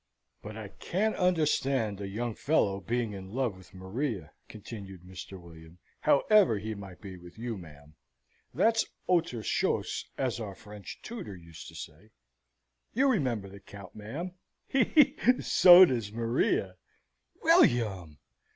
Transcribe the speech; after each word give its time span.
"But 0.41 0.57
I 0.57 0.69
can't 0.69 1.15
understand 1.15 2.01
a 2.01 2.07
young 2.07 2.33
fellow 2.33 2.79
being 2.79 3.13
in 3.13 3.29
love 3.29 3.55
with 3.55 3.71
Maria," 3.71 4.31
continued 4.49 5.03
Mr. 5.03 5.39
William, 5.39 5.77
"however 5.99 6.57
he 6.57 6.73
might 6.73 7.01
be 7.01 7.17
with 7.17 7.37
you, 7.37 7.55
ma'am. 7.55 7.93
That's 8.51 8.83
oter 9.07 9.43
shose, 9.43 10.05
as 10.17 10.39
our 10.39 10.55
French 10.55 10.99
tutor 11.03 11.35
used 11.35 11.67
to 11.67 11.75
say. 11.75 12.09
You 12.95 13.09
remember 13.09 13.47
the 13.47 13.59
Count, 13.59 13.93
ma'am; 13.95 14.31
he! 14.67 14.85
he! 14.85 15.15
and 15.21 15.45
so 15.45 15.85
does 15.85 16.11
Maria!" 16.11 16.77
"William!" 17.43 18.17